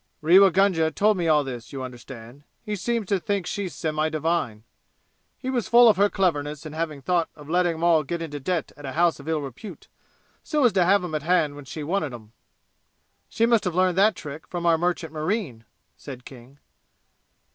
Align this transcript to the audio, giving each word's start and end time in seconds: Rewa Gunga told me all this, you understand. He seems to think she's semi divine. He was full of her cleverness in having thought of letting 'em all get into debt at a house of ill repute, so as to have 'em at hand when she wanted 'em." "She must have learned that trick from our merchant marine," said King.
Rewa 0.21 0.49
Gunga 0.49 0.89
told 0.89 1.15
me 1.17 1.27
all 1.27 1.43
this, 1.43 1.71
you 1.71 1.83
understand. 1.83 2.41
He 2.63 2.75
seems 2.75 3.05
to 3.09 3.19
think 3.19 3.45
she's 3.45 3.75
semi 3.75 4.09
divine. 4.09 4.63
He 5.37 5.51
was 5.51 5.67
full 5.67 5.87
of 5.87 5.97
her 5.97 6.09
cleverness 6.09 6.65
in 6.65 6.73
having 6.73 7.03
thought 7.03 7.29
of 7.35 7.47
letting 7.47 7.75
'em 7.75 7.83
all 7.83 8.01
get 8.01 8.19
into 8.19 8.39
debt 8.39 8.71
at 8.75 8.83
a 8.83 8.93
house 8.93 9.19
of 9.19 9.27
ill 9.27 9.41
repute, 9.41 9.87
so 10.41 10.65
as 10.65 10.73
to 10.73 10.85
have 10.85 11.03
'em 11.03 11.13
at 11.13 11.21
hand 11.21 11.55
when 11.55 11.65
she 11.65 11.83
wanted 11.83 12.15
'em." 12.15 12.31
"She 13.29 13.45
must 13.45 13.63
have 13.63 13.75
learned 13.75 13.99
that 13.99 14.15
trick 14.15 14.47
from 14.47 14.65
our 14.65 14.75
merchant 14.75 15.13
marine," 15.13 15.65
said 15.97 16.25
King. 16.25 16.57